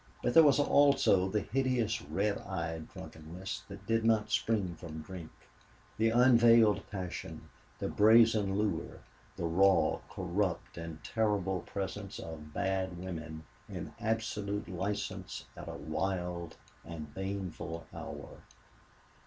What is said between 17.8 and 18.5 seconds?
hour.